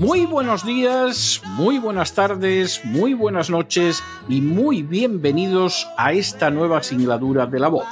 [0.00, 6.82] Muy buenos días, muy buenas tardes, muy buenas noches y muy bienvenidos a esta nueva
[6.82, 7.84] singladura de la voz.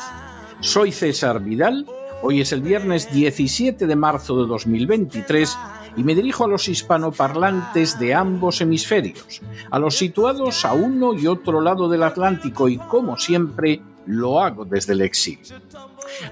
[0.61, 1.85] Soy César Vidal,
[2.23, 5.59] hoy es el viernes 17 de marzo de 2023
[5.99, 11.27] y me dirijo a los hispanoparlantes de ambos hemisferios, a los situados a uno y
[11.27, 15.61] otro lado del Atlántico y como siempre lo hago desde el exilio.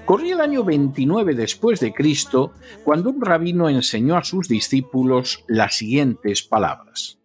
[0.05, 2.53] Corría el año 29 después de Cristo
[2.83, 7.19] cuando un rabino enseñó a sus discípulos las siguientes palabras.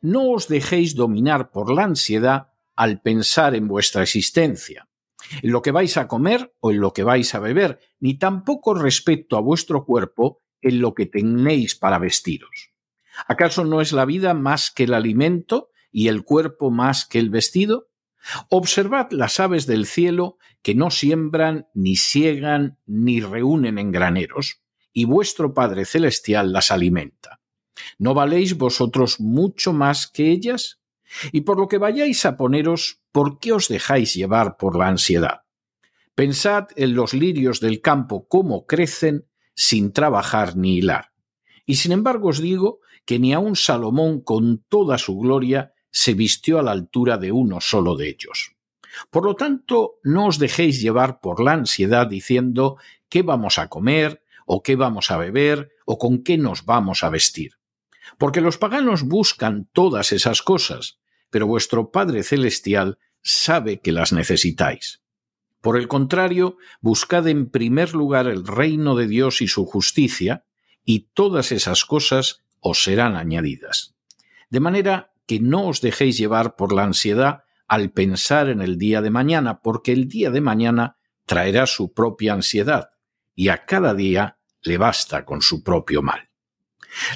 [0.00, 4.88] No os dejéis dominar por la ansiedad al pensar en vuestra existencia,
[5.42, 8.74] en lo que vais a comer o en lo que vais a beber, ni tampoco
[8.74, 12.72] respecto a vuestro cuerpo en lo que tenéis para vestiros.
[13.28, 17.30] ¿Acaso no es la vida más que el alimento y el cuerpo más que el
[17.30, 17.90] vestido?
[18.48, 25.04] Observad las aves del cielo que no siembran, ni siegan, ni reúnen en graneros, y
[25.04, 27.40] vuestro Padre Celestial las alimenta.
[27.98, 30.80] ¿No valéis vosotros mucho más que ellas?
[31.32, 35.42] Y por lo que vayáis a poneros, ¿por qué os dejáis llevar por la ansiedad?
[36.14, 41.12] Pensad en los lirios del campo cómo crecen sin trabajar ni hilar.
[41.66, 46.58] Y sin embargo os digo que ni aun Salomón con toda su gloria se vistió
[46.58, 48.56] a la altura de uno solo de ellos.
[49.10, 52.78] Por lo tanto, no os dejéis llevar por la ansiedad diciendo
[53.08, 57.10] qué vamos a comer, o qué vamos a beber, o con qué nos vamos a
[57.10, 57.52] vestir.
[58.18, 60.98] Porque los paganos buscan todas esas cosas,
[61.30, 65.00] pero vuestro Padre Celestial sabe que las necesitáis.
[65.60, 70.44] Por el contrario, buscad en primer lugar el reino de Dios y su justicia,
[70.84, 73.94] y todas esas cosas os serán añadidas.
[74.50, 79.00] De manera que no os dejéis llevar por la ansiedad al pensar en el día
[79.00, 82.90] de mañana, porque el día de mañana traerá su propia ansiedad,
[83.34, 86.30] y a cada día le basta con su propio mal.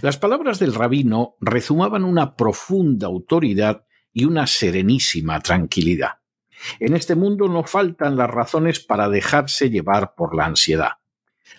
[0.02, 6.18] Las palabras del rabino rezumaban una profunda autoridad y una serenísima tranquilidad.
[6.80, 10.92] En este mundo no faltan las razones para dejarse llevar por la ansiedad.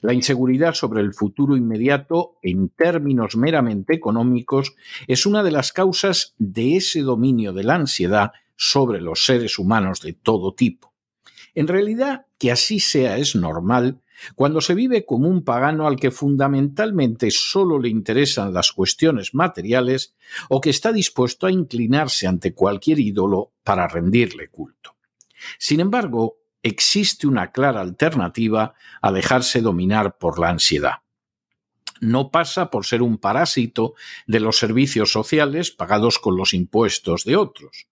[0.02, 4.76] La inseguridad sobre el futuro inmediato, en términos meramente económicos,
[5.08, 10.02] es una de las causas de ese dominio de la ansiedad sobre los seres humanos
[10.02, 10.94] de todo tipo.
[11.56, 14.02] En realidad, que así sea es normal
[14.36, 20.14] cuando se vive como un pagano al que fundamentalmente solo le interesan las cuestiones materiales
[20.50, 24.96] o que está dispuesto a inclinarse ante cualquier ídolo para rendirle culto.
[25.58, 31.02] Sin embargo, existe una clara alternativa a dejarse dominar por la ansiedad.
[32.02, 33.94] No pasa por ser un parásito
[34.26, 37.88] de los servicios sociales pagados con los impuestos de otros.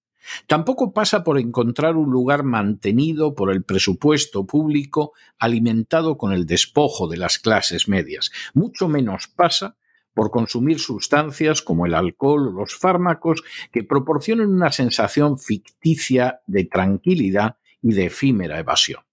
[0.45, 7.07] Tampoco pasa por encontrar un lugar mantenido por el presupuesto público alimentado con el despojo
[7.07, 8.31] de las clases medias.
[8.53, 9.77] Mucho menos pasa
[10.13, 16.65] por consumir sustancias como el alcohol o los fármacos que proporcionan una sensación ficticia de
[16.65, 19.03] tranquilidad y de efímera evasión.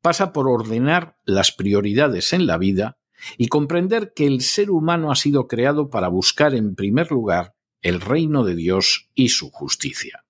[0.00, 2.98] Pasa por ordenar las prioridades en la vida
[3.38, 8.00] y comprender que el ser humano ha sido creado para buscar en primer lugar el
[8.00, 10.24] reino de Dios y su justicia.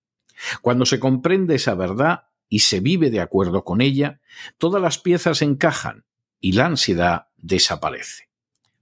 [0.61, 4.21] Cuando se comprende esa verdad y se vive de acuerdo con ella,
[4.59, 6.05] todas las piezas encajan
[6.41, 8.29] y la ansiedad desaparece.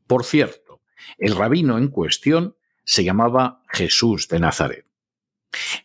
[0.06, 0.80] Por cierto,
[1.18, 4.86] el rabino en cuestión se llamaba Jesús de Nazaret.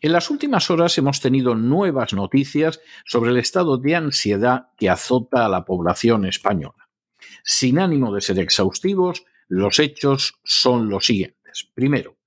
[0.02, 5.46] En las últimas horas hemos tenido nuevas noticias sobre el estado de ansiedad que azota
[5.46, 6.90] a la población española.
[7.44, 11.70] Sin ánimo de ser exhaustivos, los hechos son los siguientes.
[11.74, 12.18] Primero,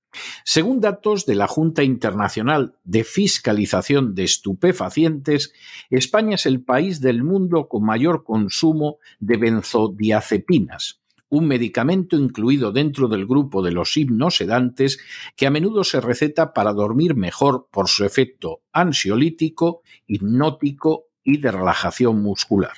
[0.43, 5.53] según datos de la Junta Internacional de Fiscalización de Estupefacientes,
[5.89, 11.00] España es el país del mundo con mayor consumo de benzodiazepinas,
[11.31, 14.99] un medicamento incluido dentro del grupo de los hipnosedantes
[15.35, 21.51] que a menudo se receta para dormir mejor por su efecto ansiolítico, hipnótico y de
[21.51, 22.73] relajación muscular.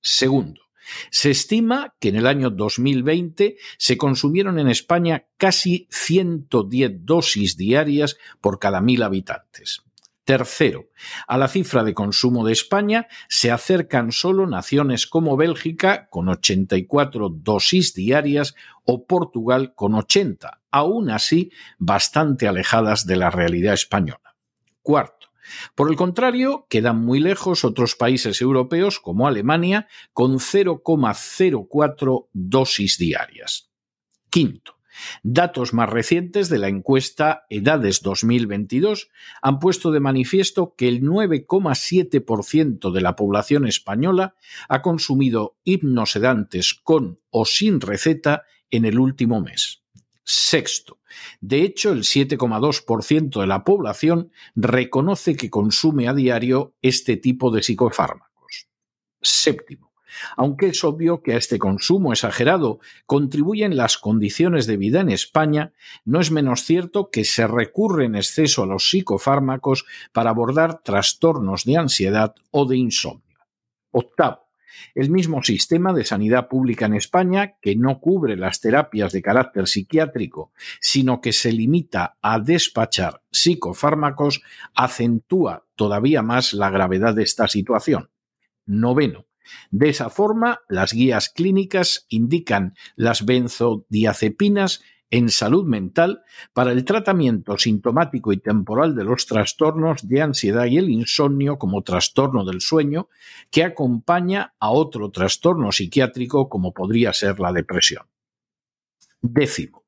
[0.00, 0.62] Segundo,
[1.10, 8.16] se estima que en el año 2020 se consumieron en España casi 110 dosis diarias
[8.40, 9.84] por cada mil habitantes.
[10.24, 10.88] Tercero,
[11.26, 17.28] a la cifra de consumo de España se acercan solo naciones como Bélgica con 84
[17.28, 18.54] dosis diarias
[18.84, 24.36] o Portugal con 80, aún así bastante alejadas de la realidad española.
[24.80, 25.32] Cuarto,
[25.74, 33.70] por el contrario, quedan muy lejos otros países europeos como Alemania con 0,04 dosis diarias.
[34.30, 34.76] Quinto,
[35.22, 39.08] Datos más recientes de la encuesta Edades 2022
[39.40, 44.36] han puesto de manifiesto que el 9,7% de la población española
[44.68, 49.82] ha consumido hipnosedantes con o sin receta en el último mes.
[50.24, 51.00] Sexto,
[51.40, 57.62] de hecho, el 7,2% de la población reconoce que consume a diario este tipo de
[57.62, 58.68] psicofármacos.
[59.20, 59.91] Séptimo,
[60.36, 65.72] aunque es obvio que a este consumo exagerado contribuyen las condiciones de vida en España,
[66.04, 71.64] no es menos cierto que se recurre en exceso a los psicofármacos para abordar trastornos
[71.64, 73.38] de ansiedad o de insomnio.
[73.90, 74.42] Octavo,
[74.94, 79.66] el mismo sistema de sanidad pública en España, que no cubre las terapias de carácter
[79.66, 84.42] psiquiátrico, sino que se limita a despachar psicofármacos,
[84.74, 88.10] acentúa todavía más la gravedad de esta situación.
[88.66, 89.26] Noveno,
[89.70, 96.22] de esa forma, las guías clínicas indican las benzodiazepinas en salud mental
[96.54, 101.82] para el tratamiento sintomático y temporal de los trastornos de ansiedad y el insomnio como
[101.82, 103.08] trastorno del sueño
[103.50, 108.06] que acompaña a otro trastorno psiquiátrico como podría ser la depresión.
[109.20, 109.81] Décimo.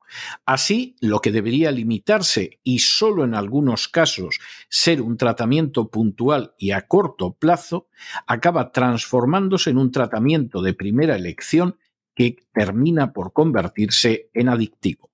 [0.44, 4.38] Así, lo que debería limitarse y solo en algunos casos
[4.68, 7.88] ser un tratamiento puntual y a corto plazo,
[8.26, 11.76] acaba transformándose en un tratamiento de primera elección
[12.14, 15.10] que termina por convertirse en adictivo.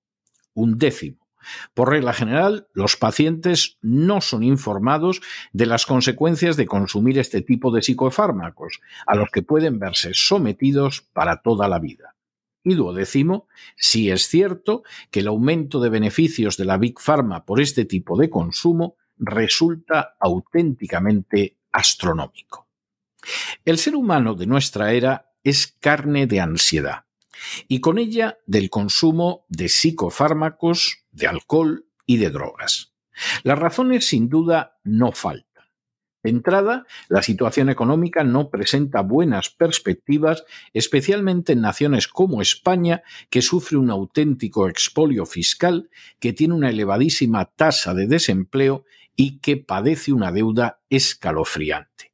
[0.53, 1.21] Un décimo.
[1.73, 5.21] Por regla general, los pacientes no son informados
[5.53, 11.01] de las consecuencias de consumir este tipo de psicofármacos, a los que pueden verse sometidos
[11.13, 12.10] para toda la vida.
[12.63, 17.59] Y duodécimo, si es cierto que el aumento de beneficios de la Big Pharma por
[17.59, 22.67] este tipo de consumo resulta auténticamente astronómico.
[23.65, 27.05] El ser humano de nuestra era es carne de ansiedad
[27.67, 32.93] y con ella del consumo de psicofármacos, de alcohol y de drogas.
[33.43, 35.50] Las razones sin duda no faltan.
[36.23, 43.41] De entrada, la situación económica no presenta buenas perspectivas, especialmente en naciones como España, que
[43.41, 45.89] sufre un auténtico expolio fiscal,
[46.19, 48.85] que tiene una elevadísima tasa de desempleo
[49.15, 52.13] y que padece una deuda escalofriante.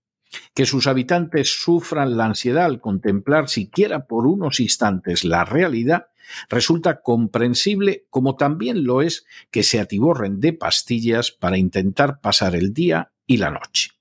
[0.53, 6.07] Que sus habitantes sufran la ansiedad al contemplar siquiera por unos instantes la realidad
[6.49, 12.73] resulta comprensible como también lo es que se atiborren de pastillas para intentar pasar el
[12.73, 13.96] día y la noche.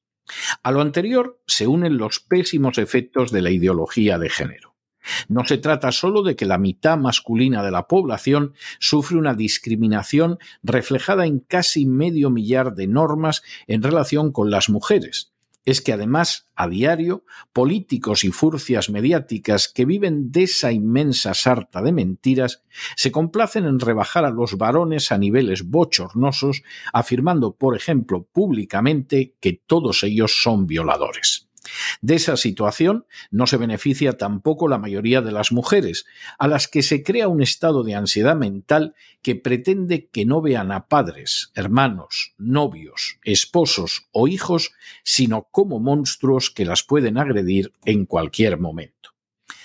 [0.63, 4.75] A lo anterior se unen los pésimos efectos de la ideología de género.
[5.29, 10.39] No se trata solo de que la mitad masculina de la población sufre una discriminación
[10.63, 15.33] reflejada en casi medio millar de normas en relación con las mujeres,
[15.67, 21.83] es que además, a diario, políticos y furcias mediáticas que viven de esa inmensa sarta
[21.83, 22.63] de mentiras
[22.95, 29.61] se complacen en rebajar a los varones a niveles bochornosos, afirmando, por ejemplo, públicamente que
[29.67, 31.46] todos ellos son violadores.
[32.01, 36.07] De esa situación no se beneficia tampoco la mayoría de las mujeres,
[36.39, 40.73] a las que se crea un estado de ansiedad mental que pretende que no vean
[40.73, 48.07] a padres, hermanos, novios, esposos o hijos, sino como monstruos que las pueden agredir en
[48.07, 48.97] cualquier momento.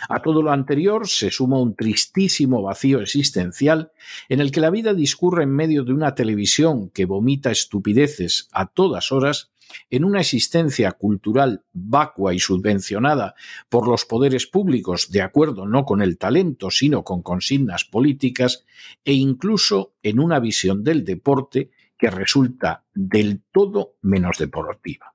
[0.10, 3.92] A todo lo anterior se suma un tristísimo vacío existencial
[4.30, 8.68] en el que la vida discurre en medio de una televisión que vomita estupideces a
[8.68, 9.52] todas horas
[9.90, 13.36] en una existencia cultural vacua y subvencionada
[13.70, 18.66] por los poderes públicos de acuerdo no con el talento, sino con consignas políticas,
[19.06, 25.14] e incluso en una visión del deporte que resulta del todo menos deportiva.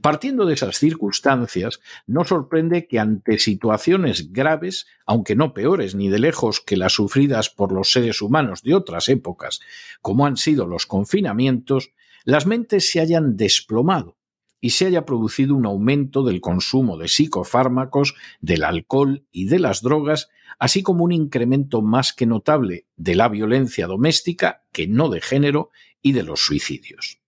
[0.00, 6.18] Partiendo de esas circunstancias, no sorprende que ante situaciones graves, aunque no peores ni de
[6.18, 9.60] lejos que las sufridas por los seres humanos de otras épocas,
[10.02, 11.92] como han sido los confinamientos,
[12.24, 14.16] las mentes se hayan desplomado
[14.60, 19.82] y se haya producido un aumento del consumo de psicofármacos, del alcohol y de las
[19.82, 25.20] drogas, así como un incremento más que notable de la violencia doméstica, que no de
[25.20, 25.70] género,
[26.04, 27.18] y de los suicidios.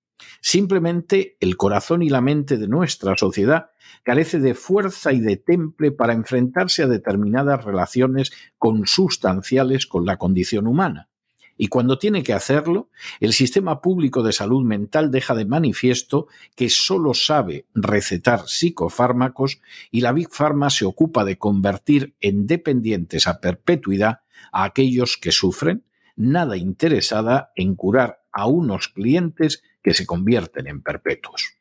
[0.40, 3.70] Simplemente el corazón y la mente de nuestra sociedad
[4.04, 10.66] carece de fuerza y de temple para enfrentarse a determinadas relaciones consustanciales con la condición
[10.66, 11.08] humana.
[11.56, 16.68] Y cuando tiene que hacerlo, el sistema público de salud mental deja de manifiesto que
[16.68, 19.60] solo sabe recetar psicofármacos
[19.90, 24.20] y la Big Pharma se ocupa de convertir en dependientes a perpetuidad
[24.52, 25.84] a aquellos que sufren,
[26.14, 31.55] nada interesada en curar a unos clientes que se convierten en perpetuos.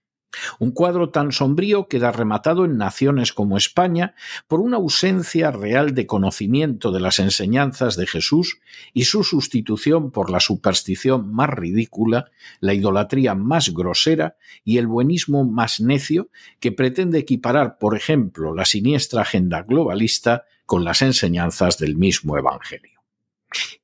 [0.59, 4.15] Un cuadro tan sombrío queda rematado en naciones como España
[4.47, 8.59] por una ausencia real de conocimiento de las enseñanzas de Jesús
[8.93, 15.45] y su sustitución por la superstición más ridícula, la idolatría más grosera y el buenismo
[15.45, 21.95] más necio que pretende equiparar, por ejemplo, la siniestra agenda globalista con las enseñanzas del
[21.95, 23.01] mismo Evangelio.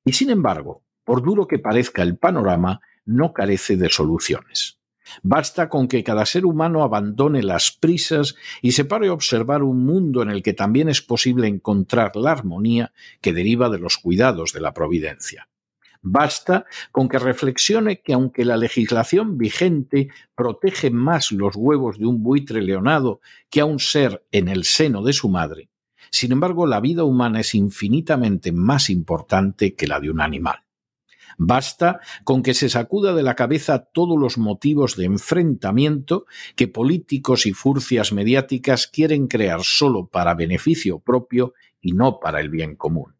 [0.03, 4.80] Y sin embargo, por duro que parezca el panorama, no carece de soluciones.
[5.23, 9.85] Basta con que cada ser humano abandone las prisas y se pare a observar un
[9.85, 14.53] mundo en el que también es posible encontrar la armonía que deriva de los cuidados
[14.53, 15.47] de la providencia.
[16.03, 22.23] Basta con que reflexione que aunque la legislación vigente protege más los huevos de un
[22.23, 25.69] buitre leonado que a un ser en el seno de su madre,
[26.09, 30.63] sin embargo la vida humana es infinitamente más importante que la de un animal.
[31.37, 37.45] Basta con que se sacuda de la cabeza todos los motivos de enfrentamiento que políticos
[37.45, 43.15] y furcias mediáticas quieren crear solo para beneficio propio y no para el bien común.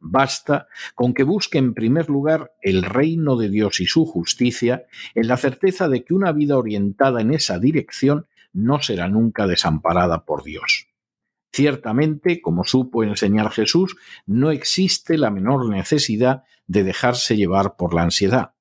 [0.00, 5.26] Basta con que busque en primer lugar el reino de Dios y su justicia en
[5.26, 10.44] la certeza de que una vida orientada en esa dirección no será nunca desamparada por
[10.44, 10.87] Dios.
[11.52, 18.02] Ciertamente, como supo enseñar Jesús, no existe la menor necesidad de dejarse llevar por la
[18.02, 18.52] ansiedad.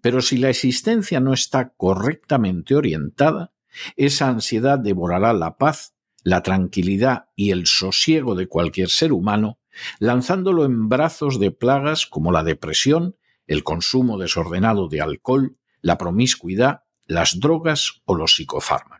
[0.00, 3.52] Pero si la existencia no está correctamente orientada,
[3.96, 9.58] esa ansiedad devorará la paz, la tranquilidad y el sosiego de cualquier ser humano,
[9.98, 13.16] lanzándolo en brazos de plagas como la depresión,
[13.46, 18.99] el consumo desordenado de alcohol, la promiscuidad, las drogas o los psicofármacos.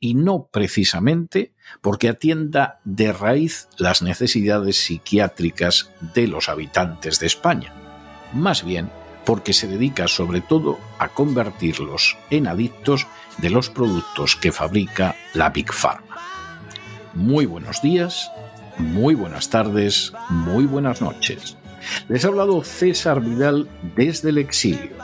[0.00, 1.52] y no precisamente
[1.82, 7.72] porque atienda de raíz las necesidades psiquiátricas de los habitantes de España,
[8.32, 8.90] más bien
[9.24, 13.06] porque se dedica sobre todo a convertirlos en adictos
[13.38, 16.16] de los productos que fabrica la Big Pharma.
[17.12, 18.30] Muy buenos días,
[18.78, 21.56] muy buenas tardes, muy buenas noches.
[22.08, 24.96] Les ha hablado César Vidal desde el exilio.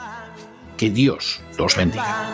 [0.77, 2.33] Que Dios los bendiga.